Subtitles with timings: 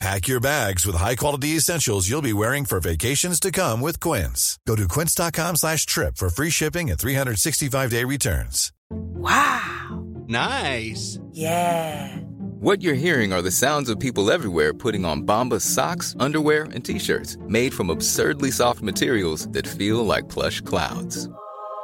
[0.00, 4.58] Pack your bags with high-quality essentials you'll be wearing for vacations to come with Quince.
[4.66, 8.72] Go to quince.com slash trip for free shipping and 365-day returns.
[8.88, 10.02] Wow.
[10.26, 11.18] Nice.
[11.32, 12.16] Yeah.
[12.60, 16.82] What you're hearing are the sounds of people everywhere putting on Bombas socks, underwear, and
[16.82, 21.28] t-shirts made from absurdly soft materials that feel like plush clouds.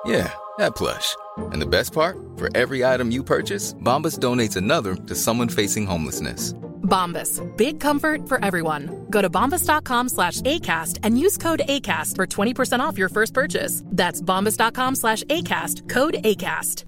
[0.06, 1.14] Yeah, that plush.
[1.53, 2.17] And the best part?
[2.39, 6.55] For every item you purchase, Bombas donates another to someone facing homelessness.
[6.86, 7.42] Bombas.
[7.56, 9.06] Big comfort for everyone.
[9.10, 13.82] Go to bombas.com slash ACAST and use code ACAST for 20% off your first purchase.
[13.86, 15.88] That's bombas.com slash ACAST.
[15.90, 16.86] Code ACAST.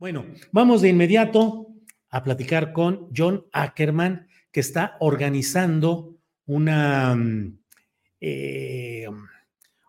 [0.00, 1.66] Bueno, vamos de inmediato
[2.10, 7.58] a platicar con John Ackerman, que está organizando una, mm,
[8.20, 9.06] eh,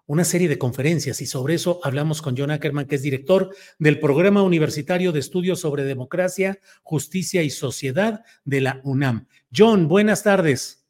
[0.10, 4.00] una serie de conferencias y sobre eso hablamos con John Ackerman, que es director del
[4.00, 9.28] Programa Universitario de Estudios sobre Democracia, Justicia y Sociedad de la UNAM.
[9.56, 10.84] John, buenas tardes.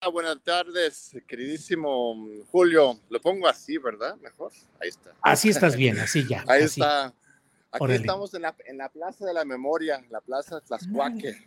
[0.00, 2.16] Ah, buenas tardes, queridísimo
[2.50, 2.98] Julio.
[3.10, 4.16] Lo pongo así, ¿verdad?
[4.16, 4.52] Mejor.
[4.80, 5.10] Ahí está.
[5.20, 6.44] Así estás bien, así ya.
[6.48, 6.80] Ahí así.
[6.80, 7.08] está.
[7.72, 8.00] Aquí Órale.
[8.00, 11.46] estamos en la, en la Plaza de la Memoria, la Plaza Tlaxcuaque.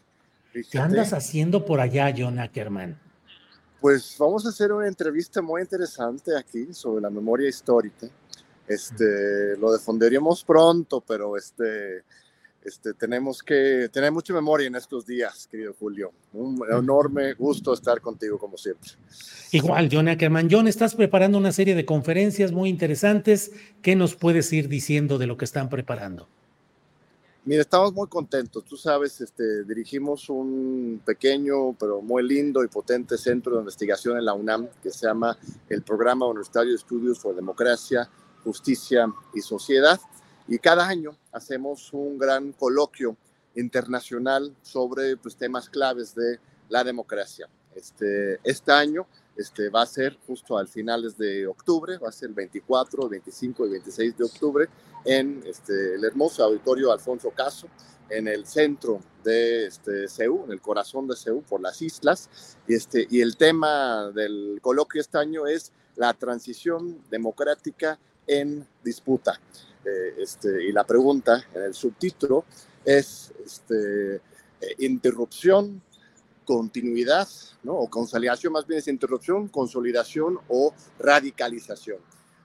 [0.69, 3.06] ¿Qué andas haciendo por allá, John Ackerman?
[3.79, 8.07] Pues vamos a hacer una entrevista muy interesante aquí sobre la memoria histórica.
[8.67, 12.03] Este, lo difundiremos pronto, pero este,
[12.67, 16.11] este, tenemos que tener mucha memoria en estos días, querido Julio.
[16.33, 18.91] Un enorme gusto estar contigo como siempre.
[19.51, 20.49] Igual, John Ackerman.
[20.51, 23.51] John, estás preparando una serie de conferencias muy interesantes.
[23.81, 26.27] ¿Qué nos puedes ir diciendo de lo que están preparando?
[27.47, 28.65] Mira, estamos muy contentos.
[28.65, 34.25] Tú sabes, este, dirigimos un pequeño pero muy lindo y potente centro de investigación en
[34.25, 35.37] la UNAM que se llama
[35.69, 38.09] el Programa Universitario de Estudios por Democracia,
[38.43, 39.97] Justicia y Sociedad.
[40.49, 43.15] Y cada año hacemos un gran coloquio
[43.55, 47.47] internacional sobre pues, temas claves de la democracia.
[47.73, 49.07] Este, este año
[49.37, 53.67] este, va a ser justo al finales de octubre, va a ser el 24, 25
[53.67, 54.69] y 26 de octubre
[55.05, 57.67] en este, el hermoso auditorio Alfonso Caso,
[58.09, 62.29] en el centro de este, Ceú, en el corazón de Ceú, por las islas.
[62.67, 69.39] Y, este, y el tema del coloquio este año es la transición democrática en disputa.
[69.85, 72.45] Eh, este, y la pregunta en el subtítulo
[72.83, 74.21] es este, eh,
[74.79, 75.81] interrupción,
[76.47, 77.27] continuidad,
[77.63, 77.73] ¿no?
[77.73, 81.97] o consolidación, más bien es interrupción, consolidación o radicalización.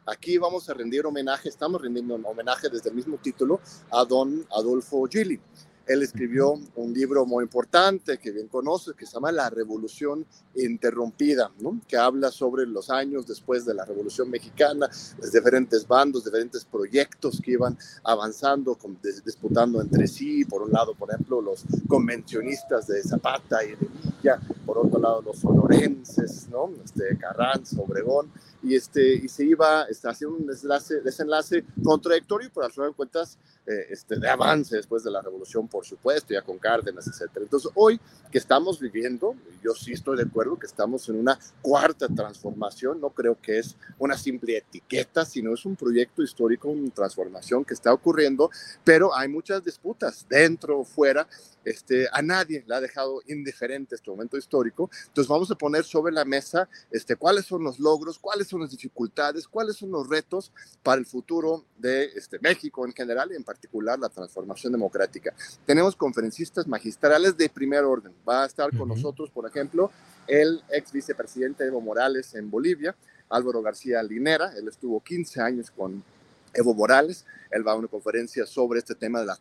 [0.05, 3.61] Aquí vamos a rendir homenaje, estamos rendiendo un homenaje desde el mismo título
[3.93, 5.41] a don Adolfo Gili.
[5.87, 11.51] Él escribió un libro muy importante que bien conoces, que se llama La Revolución Interrumpida,
[11.61, 11.81] ¿no?
[11.89, 14.89] que habla sobre los años después de la Revolución Mexicana,
[15.19, 18.79] los diferentes bandos, diferentes proyectos que iban avanzando,
[19.25, 20.45] disputando entre sí.
[20.45, 25.23] Por un lado, por ejemplo, los convencionistas de Zapata y de Villa, por otro lado,
[25.23, 26.71] los sonorenses, ¿no?
[26.85, 28.31] este, Carranza, Obregón,
[28.63, 32.97] y, este, y se iba este, haciendo un desenlace, desenlace contradictorio, pero al final de
[32.97, 37.31] cuentas eh, este, de avance después de la revolución, por supuesto, ya con Cárdenas, etc.
[37.37, 38.01] Entonces, hoy
[38.31, 43.11] que estamos viviendo, yo sí estoy de acuerdo que estamos en una cuarta transformación, no
[43.11, 47.93] creo que es una simple etiqueta, sino es un proyecto histórico, una transformación que está
[47.93, 48.51] ocurriendo,
[48.83, 51.29] pero hay muchas disputas dentro o fuera.
[51.65, 54.91] Este, a nadie le ha dejado indiferente este momento histórico.
[55.07, 58.71] Entonces vamos a poner sobre la mesa este, cuáles son los logros, cuáles son las
[58.71, 60.53] dificultades, cuáles son los retos
[60.83, 65.35] para el futuro de este, México en general y en particular la transformación democrática.
[65.67, 68.13] Tenemos conferencistas magistrales de primer orden.
[68.29, 69.91] Va a estar con nosotros, por ejemplo,
[70.27, 72.95] el ex vicepresidente Evo Morales en Bolivia,
[73.29, 76.05] Álvaro García Linera, él estuvo 15 años con
[76.55, 79.41] Evo Morales, él va a una conferencia sobre este tema de las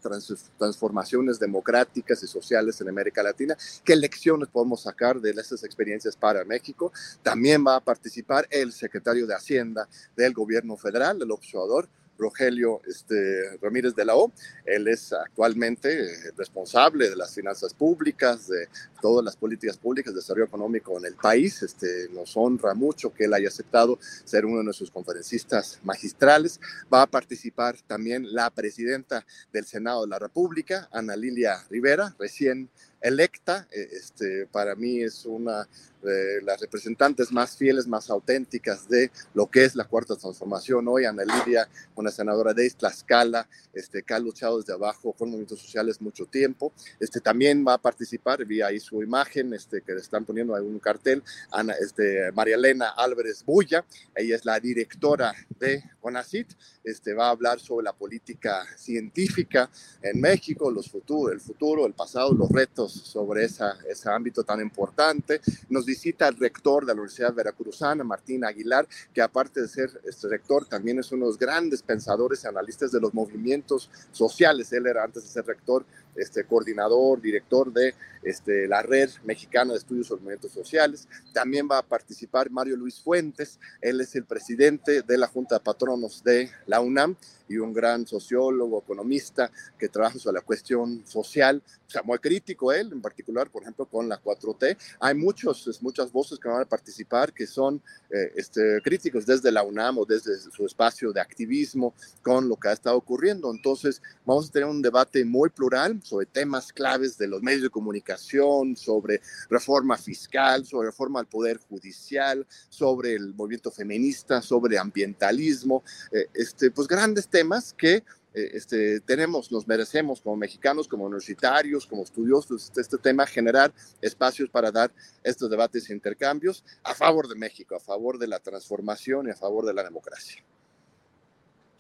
[0.58, 6.44] transformaciones democráticas y sociales en América Latina, qué lecciones podemos sacar de esas experiencias para
[6.44, 6.92] México.
[7.24, 11.88] También va a participar el secretario de Hacienda del gobierno federal, el observador,
[12.22, 14.32] Rogelio este, Ramírez de la O.
[14.66, 18.70] Él es actualmente eh, responsable de las finanzas públicas, de
[19.02, 21.64] todas las políticas públicas de desarrollo económico en el país.
[21.64, 26.60] Este, nos honra mucho que él haya aceptado ser uno de nuestros conferencistas magistrales.
[26.94, 32.70] Va a participar también la presidenta del Senado de la República, Ana Lilia Rivera, recién
[33.02, 33.68] electa.
[33.72, 35.68] Eh, este, para mí es una
[36.02, 40.88] de las representantes más fieles, más auténticas de lo que es la cuarta transformación.
[40.88, 45.60] Hoy Ana Lidia, una senadora de Tlaxcala, este, que ha luchado desde abajo con movimientos
[45.60, 46.74] sociales mucho tiempo.
[47.00, 50.64] Este, también va a participar, vi ahí su imagen, este, que le están poniendo en
[50.64, 56.48] un cartel, Ana, este, María Elena Álvarez Bulla, ella es la directora de CONACIT,
[56.84, 59.70] este, va a hablar sobre la política científica
[60.02, 64.60] en México, los futuros, el futuro, el pasado, los retos sobre esa, ese ámbito tan
[64.60, 65.40] importante.
[65.70, 70.28] Nos visita el rector de la Universidad Veracruzana, Martín Aguilar, que aparte de ser este
[70.28, 74.74] rector, también es uno de los grandes pensadores y analistas de los movimientos sociales.
[74.74, 79.80] Él era antes de ser rector este, coordinador, director de este, la Red Mexicana de
[79.80, 81.08] Estudios sobre Movimientos Sociales.
[81.34, 85.62] También va a participar Mario Luis Fuentes, él es el presidente de la Junta de
[85.62, 85.91] Patronos
[86.24, 87.16] de la UNAM
[87.52, 92.72] y un gran sociólogo, economista que trabaja sobre la cuestión social, o sea, muy crítico
[92.72, 94.78] él, en particular, por ejemplo, con la 4T.
[95.00, 99.64] Hay muchos, muchas voces que van a participar que son eh, este, críticos desde la
[99.64, 103.52] UNAM o desde su espacio de activismo con lo que ha estado ocurriendo.
[103.52, 107.70] Entonces, vamos a tener un debate muy plural sobre temas claves de los medios de
[107.70, 115.84] comunicación, sobre reforma fiscal, sobre reforma al poder judicial, sobre el movimiento feminista, sobre ambientalismo,
[116.12, 118.04] eh, este, pues grandes temas temas que
[118.34, 123.74] eh, este, tenemos, nos merecemos como mexicanos, como universitarios, como estudiosos, este, este, tema, generar
[124.02, 124.92] espacios para dar
[125.24, 129.36] estos debates e intercambios a favor de México, a favor de la transformación y a
[129.36, 130.44] favor de la democracia.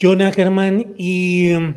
[0.01, 1.75] Jonah Germán, y um,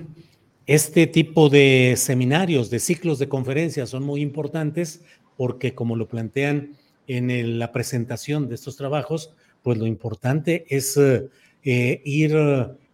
[0.67, 5.03] este tipo de seminarios, de ciclos de conferencias son muy importantes
[5.37, 6.77] porque como lo plantean
[7.07, 12.35] en la presentación de estos trabajos, pues lo importante es eh, ir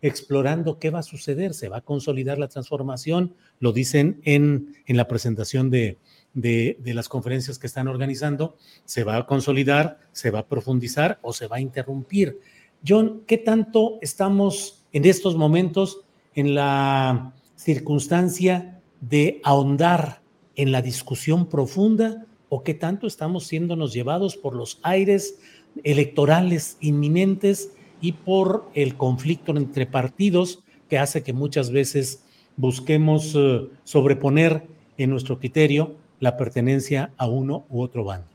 [0.02, 4.96] explorando qué va a suceder, se va a consolidar la transformación, lo dicen en, en
[4.96, 5.98] la presentación de,
[6.34, 11.32] de, las conferencias que están organizando, se va a consolidar, se va a profundizar o
[11.32, 12.40] se va a interrumpir.
[12.86, 16.00] John, ¿qué tanto estamos en estos momentos
[16.34, 20.22] en la circunstancia de ahondar
[20.56, 25.38] en la discusión profunda o qué tanto estamos siéndonos llevados por los aires
[25.84, 27.70] electorales inminentes
[28.00, 32.24] y por el conflicto entre partidos que hace que muchas veces
[32.56, 34.66] busquemos eh, sobreponer
[34.98, 38.28] en nuestro criterio la pertenencia a uno u otro bando.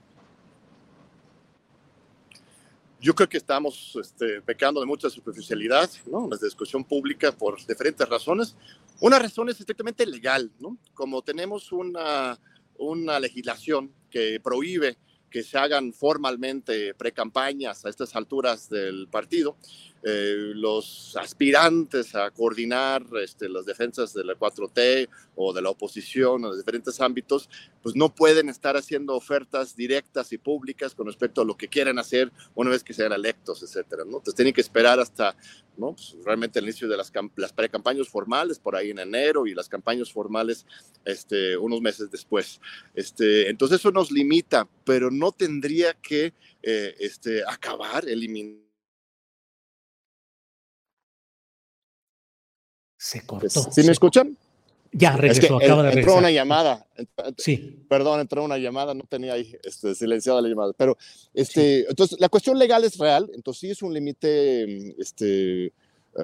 [2.99, 6.27] Yo creo que estamos este, pecando de mucha superficialidad, ¿no?
[6.27, 8.55] La discusión pública por diferentes razones.
[8.99, 10.75] Una razón es estrictamente legal, ¿no?
[10.95, 12.39] Como tenemos una,
[12.79, 14.97] una legislación que prohíbe
[15.29, 19.57] que se hagan formalmente precampañas a estas alturas del partido.
[20.07, 26.43] Eh, los aspirantes a coordinar este, las defensas de la 4T o de la oposición
[26.43, 27.49] en los diferentes ámbitos,
[27.81, 31.97] pues no pueden estar haciendo ofertas directas y públicas con respecto a lo que quieren
[31.97, 34.17] hacer una vez que sean electos, etcétera, ¿no?
[34.17, 35.35] Entonces tienen que esperar hasta,
[35.75, 35.93] ¿no?
[35.95, 39.67] Pues, realmente el inicio de las, las pre-campañas formales, por ahí en enero, y las
[39.67, 40.67] campañas formales
[41.03, 42.61] este, unos meses después.
[42.93, 48.65] Este, entonces eso nos limita, pero no tendría que eh, este, acabar, eliminar
[53.05, 53.71] Se cortó.
[53.71, 54.35] ¿Sí me escuchan?
[54.91, 56.87] Ya, regresó, acaba de Entró una llamada.
[57.37, 57.85] Sí.
[57.87, 60.73] Perdón, entró una llamada, no tenía ahí este, silenciada la llamada.
[60.75, 60.97] Pero,
[61.31, 65.71] este, entonces, la cuestión legal es real, entonces sí es un límite este,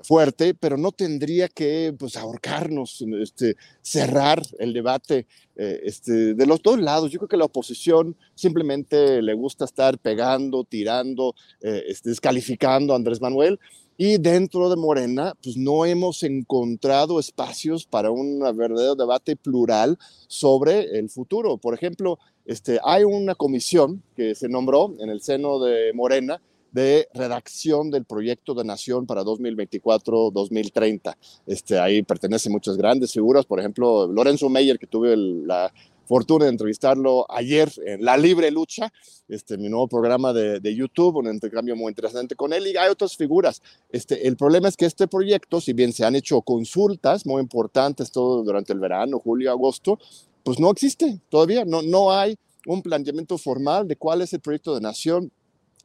[0.04, 6.62] fuerte, pero no tendría que pues, ahorcarnos, este, cerrar el debate eh, este, de los
[6.62, 7.12] dos lados.
[7.12, 12.96] Yo creo que la oposición simplemente le gusta estar pegando, tirando, eh, este, descalificando a
[12.96, 13.60] Andrés Manuel.
[13.98, 20.98] Y dentro de Morena, pues no hemos encontrado espacios para un verdadero debate plural sobre
[20.98, 21.58] el futuro.
[21.58, 26.42] Por ejemplo, este, hay una comisión que se nombró en el seno de Morena
[26.72, 31.16] de redacción del proyecto de nación para 2024-2030.
[31.46, 35.72] Este, ahí pertenecen muchas grandes figuras, por ejemplo, Lorenzo Meyer, que tuve la
[36.06, 38.92] fortuna de entrevistarlo ayer en La Libre Lucha,
[39.30, 42.90] este, mi nuevo programa de, de, YouTube, un intercambio muy interesante con él, y hay
[42.90, 43.62] otras figuras.
[43.90, 48.12] Este, el problema es que este proyecto, si bien se han hecho consultas muy importantes
[48.12, 50.00] todo durante el verano, julio, agosto,
[50.44, 52.36] pues no existe todavía, no, no hay
[52.66, 55.32] un planteamiento formal de cuál es el proyecto de nación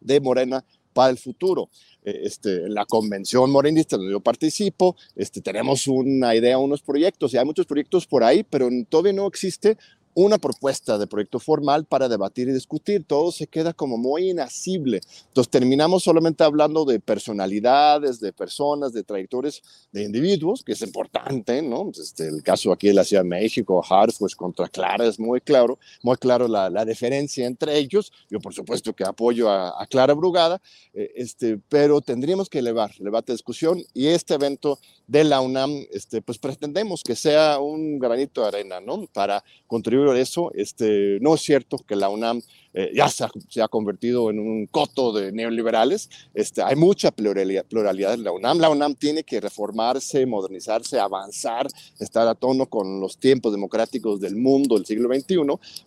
[0.00, 0.64] de Morena
[0.97, 1.69] para el futuro.
[2.03, 7.37] Eh, este, la convención morenista donde yo participo, este, tenemos una idea, unos proyectos, y
[7.37, 9.76] hay muchos proyectos por ahí, pero todavía no existe
[10.16, 13.04] una propuesta de proyecto formal para debatir y discutir.
[13.04, 15.02] Todo se queda como muy inasible.
[15.28, 19.61] Entonces terminamos solamente hablando de personalidades, de personas, de trayectorias
[19.92, 21.90] de individuos, que es importante, ¿no?
[21.90, 25.78] Este, el caso aquí de la Ciudad de México, Harfuch contra Clara, es muy claro,
[26.02, 28.11] muy claro la, la diferencia entre ellos.
[28.30, 30.62] Yo por supuesto que apoyo a, a Clara Brugada,
[30.94, 35.42] eh, este, pero tendríamos que elevar el debate de discusión y este evento de la
[35.42, 39.06] UNAM, este, pues pretendemos que sea un granito de arena, ¿no?
[39.12, 40.50] Para contribuir a eso.
[40.54, 42.42] Este, no es cierto que la UNAM
[42.78, 46.10] eh, ya se ha, se ha, convertido en un coto de neoliberales.
[46.34, 48.58] Este, hay mucha pluralidad, pluralidad en la UNAM.
[48.58, 54.36] La UNAM tiene que reformarse, modernizarse, avanzar, estar a tono con los tiempos democráticos del
[54.36, 55.36] mundo del siglo XXI,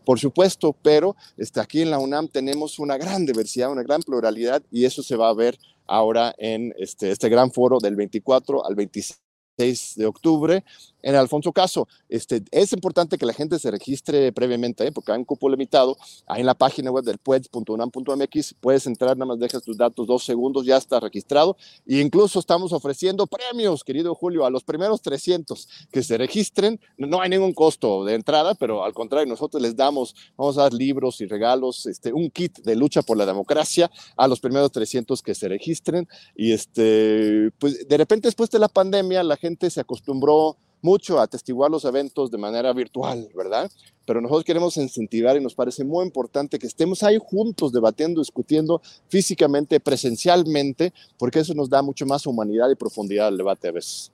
[0.04, 4.64] por supuesto, pero este, aquí en la UNAM tenemos una gran diversidad, una gran pluralidad
[4.72, 8.76] y eso se va a ver ahora en este, este gran foro del 24 al
[8.76, 10.64] 26 de octubre
[11.02, 11.88] en Alfonso Caso.
[12.08, 14.92] Este, es importante que la gente se registre previamente, ¿eh?
[14.92, 15.98] porque hay un cupo limitado.
[16.28, 20.24] Ahí en la página web del pueds.unam.mx puedes entrar, nada más dejas tus datos dos
[20.24, 21.58] segundos, ya está registrado.
[21.86, 26.80] E incluso estamos ofreciendo premios, querido Julio, a los primeros 300 que se registren.
[26.98, 30.74] No hay ningún costo de entrada, pero al contrario, nosotros les damos, vamos a dar
[30.74, 35.22] libros y regalos, este, un kit de lucha por la democracia a los primeros 300
[35.22, 36.08] que se registren.
[36.36, 41.24] Y este, pues de repente después de la pandemia, la gente se acostumbró mucho a
[41.24, 43.70] atestiguar los eventos de manera virtual, ¿verdad?
[44.06, 48.82] Pero nosotros queremos incentivar y nos parece muy importante que estemos ahí juntos debatiendo, discutiendo
[49.08, 54.12] físicamente, presencialmente, porque eso nos da mucho más humanidad y profundidad al debate a veces.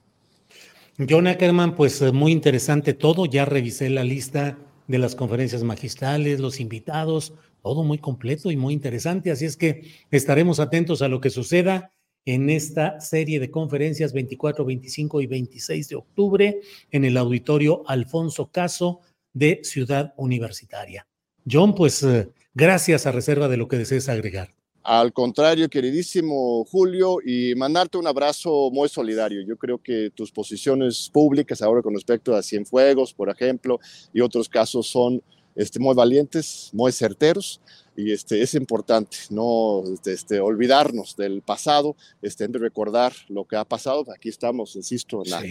[1.10, 3.26] John Ackerman, pues eh, muy interesante todo.
[3.26, 4.58] Ya revisé la lista
[4.88, 9.32] de las conferencias magistrales, los invitados, todo muy completo y muy interesante.
[9.32, 11.92] Así es que estaremos atentos a lo que suceda
[12.26, 18.50] en esta serie de conferencias 24, 25 y 26 de octubre en el auditorio Alfonso
[18.52, 19.02] Caso
[19.34, 21.08] de Ciudad Universitaria.
[21.50, 24.50] John, pues eh, gracias a reserva de lo que desees agregar.
[24.82, 29.42] Al contrario, queridísimo Julio, y mandarte un abrazo muy solidario.
[29.42, 33.80] Yo creo que tus posiciones públicas ahora con respecto a Cienfuegos, por ejemplo,
[34.14, 35.24] y otros casos son
[35.56, 37.62] este, muy valientes, muy certeros
[37.96, 43.66] y este, es importante no este, este, olvidarnos del pasado, este, recordar lo que ha
[43.66, 44.06] pasado.
[44.14, 45.42] Aquí estamos, insisto, en la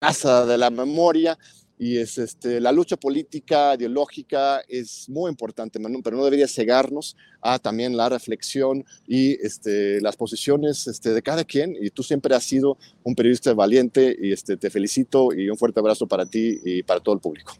[0.00, 1.38] plaza de la memoria
[1.78, 7.58] y es este, la lucha política, ideológica es muy importante, pero no debería cegarnos a
[7.58, 11.76] también la reflexión y este, las posiciones este, de cada quien.
[11.80, 15.80] Y tú siempre has sido un periodista valiente y este, te felicito y un fuerte
[15.80, 17.54] abrazo para ti y para todo el público.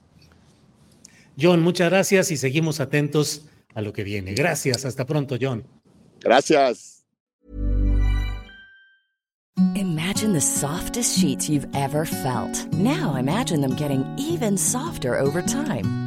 [1.38, 3.42] John, muchas gracias y seguimos atentos
[3.74, 4.34] a lo que viene.
[4.34, 5.64] Gracias, hasta pronto, John.
[6.20, 7.04] Gracias.
[9.76, 12.66] Imagine the softest sheets you've ever felt.
[12.72, 16.03] Now imagine them getting even softer over time.